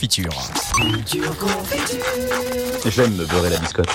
[0.00, 0.30] Fiture.
[2.86, 3.90] J'aime me beurrer la biscotte.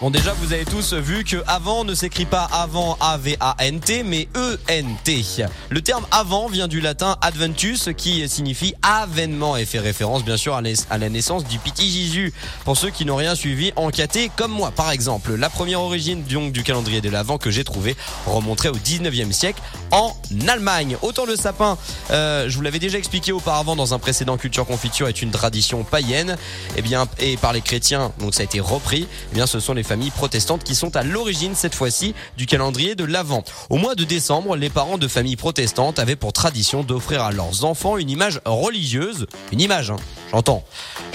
[0.00, 5.44] Bon déjà vous avez tous vu que avant ne s'écrit pas avant A-V-A-N-T mais E-N-T.
[5.70, 10.54] Le terme avant vient du latin adventus qui signifie avènement et fait référence bien sûr
[10.54, 12.32] à la naissance du petit Jésus.
[12.64, 15.34] Pour ceux qui n'ont rien suivi en caté comme moi par exemple.
[15.34, 20.14] La première origine du calendrier de l'Avent que j'ai trouvé remonterait au 19e siècle en
[20.46, 20.96] Allemagne.
[21.02, 21.76] Autant le sapin,
[22.12, 25.82] euh, je vous l'avais déjà expliqué auparavant dans un précédent culture confiture est une tradition
[25.82, 26.36] païenne
[26.76, 29.08] et eh bien et par les chrétiens donc ça a été repris.
[29.32, 32.94] Eh bien ce sont les familles protestantes qui sont à l'origine cette fois-ci du calendrier
[32.94, 33.42] de l'Avent.
[33.70, 37.64] Au mois de décembre, les parents de familles protestantes avaient pour tradition d'offrir à leurs
[37.64, 39.96] enfants une image religieuse, une image, hein,
[40.30, 40.62] j'entends,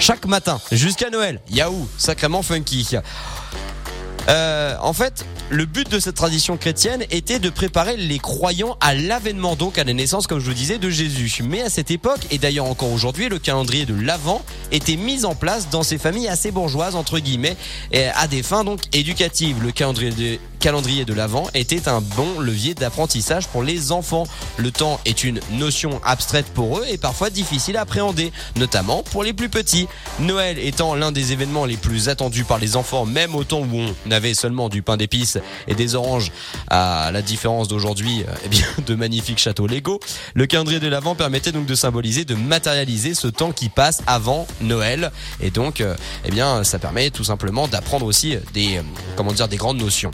[0.00, 1.40] chaque matin jusqu'à Noël.
[1.50, 2.96] Yahoo, sacrément funky.
[4.28, 8.94] Euh, en fait, le but de cette tradition chrétienne était de préparer les croyants à
[8.94, 11.42] l'avènement, donc à la naissance, comme je vous disais, de Jésus.
[11.42, 14.42] Mais à cette époque, et d'ailleurs encore aujourd'hui, le calendrier de l'Avent
[14.72, 17.56] était mis en place dans ces familles assez bourgeoises, entre guillemets,
[18.14, 19.62] à des fins donc éducatives.
[19.62, 24.26] Le calendrier de calendrier de l'Avent était un bon levier d'apprentissage pour les enfants.
[24.56, 29.22] Le temps est une notion abstraite pour eux et parfois difficile à appréhender, notamment pour
[29.24, 29.88] les plus petits.
[30.20, 33.78] Noël étant l'un des événements les plus attendus par les enfants, même au temps où
[34.06, 35.36] on avait seulement du pain d'épices
[35.68, 36.32] et des oranges,
[36.70, 40.00] à la différence d'aujourd'hui, eh bien, de magnifiques châteaux Lego.
[40.32, 44.46] Le calendrier de l'Avent permettait donc de symboliser, de matérialiser ce temps qui passe avant
[44.62, 45.12] Noël.
[45.42, 48.82] Et donc, euh, eh bien, ça permet tout simplement d'apprendre aussi des, euh,
[49.14, 50.10] comment dire, des grandes notions.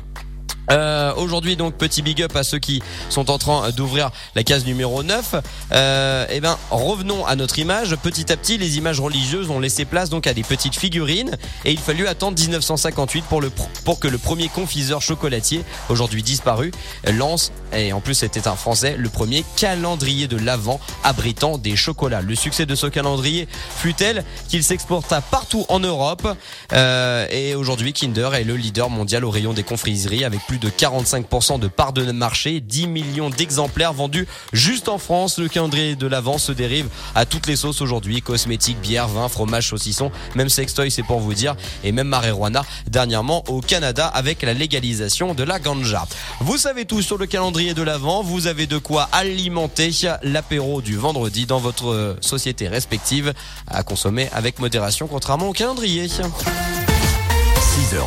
[0.71, 4.65] Euh, Aujourd'hui donc petit big up à ceux qui sont en train d'ouvrir la case
[4.65, 5.35] numéro 9.
[5.73, 7.97] Euh, eh ben revenons à notre image.
[7.97, 11.73] Petit à petit les images religieuses ont laissé place donc à des petites figurines et
[11.73, 13.51] il fallut attendre 1958 pour le
[13.85, 16.71] pour que le premier confiseur chocolatier aujourd'hui disparu
[17.05, 22.23] lance et en plus c'était un français le premier calendrier de l'avant abritant des chocolats.
[22.23, 26.27] Le succès de ce calendrier fut tel qu'il s'exporta partout en Europe
[26.73, 30.69] euh, et aujourd'hui Kinder est le leader mondial au rayon des confiseries avec plus de
[30.69, 35.39] 45% de part de marché, 10 millions d'exemplaires vendus juste en France.
[35.39, 39.69] Le calendrier de l'Avent se dérive à toutes les sauces aujourd'hui, cosmétiques, bière, vin, fromage,
[39.69, 44.55] saucisson, même sextoy c'est pour vous dire, et même marijuana dernièrement au Canada avec la
[44.55, 46.07] légalisation de la ganja.
[46.41, 49.91] Vous savez tout sur le calendrier de l'Avent, vous avez de quoi alimenter
[50.23, 53.33] l'apéro du vendredi dans votre société respective
[53.67, 56.07] à consommer avec modération contrairement au calendrier.
[56.07, 56.23] 6h,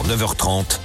[0.08, 0.80] 9h30.